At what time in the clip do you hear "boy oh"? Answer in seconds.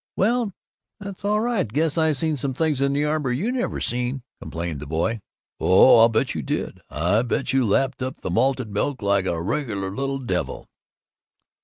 4.87-5.99